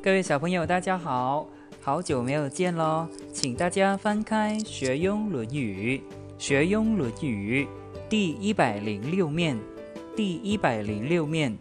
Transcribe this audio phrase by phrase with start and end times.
[0.00, 1.48] 各位小朋友，大家好，
[1.80, 5.98] 好久没有见喽，请大家翻开《学庸论语》，
[6.38, 7.64] 《学庸论语》
[8.08, 9.58] 第一百零六面，
[10.14, 11.58] 第一百零六面，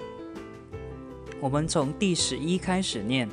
[1.42, 3.28] 我们从第十一开始念。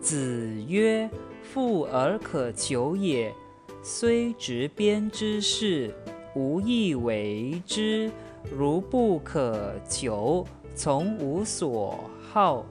[0.00, 1.10] 子曰
[1.42, 3.34] ：“富而可求也，
[3.82, 5.92] 虽执鞭之事，
[6.36, 8.08] 无以为之。
[8.56, 10.46] 如不可求，
[10.76, 12.64] 从无所好。”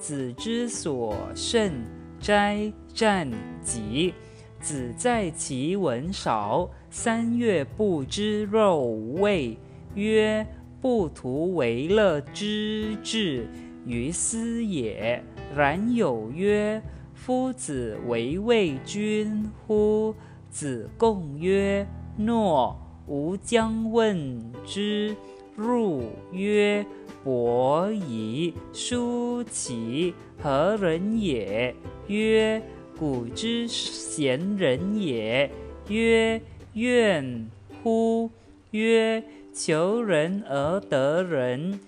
[0.00, 1.84] 子之所慎
[2.18, 3.30] 斋战
[3.62, 4.14] 己。
[4.58, 8.80] 子在其文少，三月不知肉
[9.18, 9.56] 味，
[9.94, 10.46] 曰
[10.82, 13.46] ：“不图为乐之志
[13.86, 15.22] 于斯也。”
[15.56, 16.82] 然有曰
[17.14, 20.14] ：“夫子为魏君乎？”
[20.50, 22.76] 子贡曰：“诺。”
[23.06, 25.16] 吾将问之。
[25.56, 26.84] 入曰。
[27.22, 31.74] 伯夷、叔齐何人也？
[32.06, 32.62] 曰：
[32.98, 35.50] 古之贤人也。
[35.88, 36.40] 曰：
[36.74, 37.48] 怨
[37.82, 38.30] 乎？
[38.70, 41.78] 曰：求人而得人，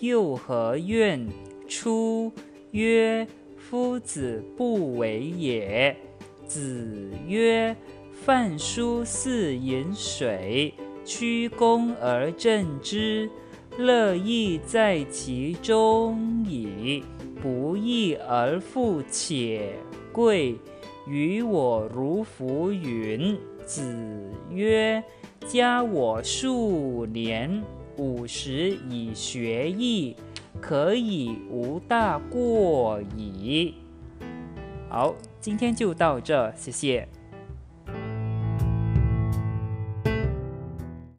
[0.00, 1.26] 又何怨？
[1.68, 2.30] 出
[2.72, 5.96] 曰：夫子不为也。
[6.46, 7.74] 子曰：
[8.10, 13.30] 饭疏似饮水，曲肱而振之。
[13.78, 17.02] 乐亦在其中矣，
[17.40, 19.74] 不义而富且
[20.12, 20.56] 贵，
[21.06, 23.38] 于我如浮云。
[23.64, 25.02] 子曰
[25.46, 27.62] ：“加我数年，
[27.96, 30.16] 五十以学艺，
[30.60, 33.74] 可以无大过矣。”
[34.90, 37.08] 好，今天就到这，谢谢。